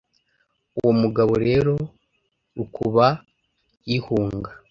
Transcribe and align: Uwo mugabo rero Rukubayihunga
Uwo 0.77 0.91
mugabo 1.01 1.33
rero 1.47 1.73
Rukubayihunga 2.55 4.49